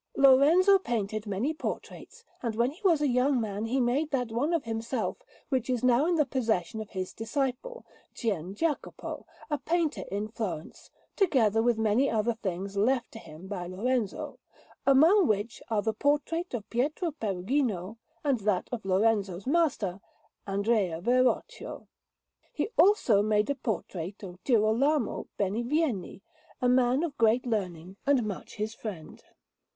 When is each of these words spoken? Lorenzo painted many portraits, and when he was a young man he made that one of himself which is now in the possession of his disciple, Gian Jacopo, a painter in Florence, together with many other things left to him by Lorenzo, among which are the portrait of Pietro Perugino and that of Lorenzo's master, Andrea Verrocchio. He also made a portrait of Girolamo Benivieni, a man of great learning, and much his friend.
Lorenzo 0.17 0.79
painted 0.79 1.27
many 1.27 1.53
portraits, 1.53 2.23
and 2.41 2.55
when 2.55 2.71
he 2.71 2.81
was 2.83 3.01
a 3.01 3.07
young 3.07 3.39
man 3.39 3.65
he 3.65 3.79
made 3.79 4.09
that 4.09 4.31
one 4.31 4.51
of 4.51 4.63
himself 4.63 5.17
which 5.49 5.69
is 5.69 5.83
now 5.83 6.07
in 6.07 6.15
the 6.15 6.25
possession 6.25 6.81
of 6.81 6.89
his 6.89 7.13
disciple, 7.13 7.85
Gian 8.15 8.55
Jacopo, 8.55 9.27
a 9.51 9.59
painter 9.59 10.01
in 10.11 10.27
Florence, 10.27 10.89
together 11.15 11.61
with 11.61 11.77
many 11.77 12.09
other 12.09 12.33
things 12.33 12.75
left 12.75 13.11
to 13.11 13.19
him 13.19 13.45
by 13.45 13.67
Lorenzo, 13.67 14.39
among 14.87 15.27
which 15.27 15.61
are 15.69 15.83
the 15.83 15.93
portrait 15.93 16.55
of 16.55 16.67
Pietro 16.71 17.11
Perugino 17.11 17.99
and 18.23 18.39
that 18.39 18.69
of 18.71 18.83
Lorenzo's 18.83 19.45
master, 19.45 20.01
Andrea 20.47 20.99
Verrocchio. 20.99 21.85
He 22.51 22.69
also 22.75 23.21
made 23.21 23.51
a 23.51 23.55
portrait 23.55 24.23
of 24.23 24.43
Girolamo 24.45 25.27
Benivieni, 25.37 26.23
a 26.59 26.67
man 26.67 27.03
of 27.03 27.15
great 27.19 27.45
learning, 27.45 27.97
and 28.07 28.23
much 28.25 28.55
his 28.55 28.73
friend. 28.73 29.23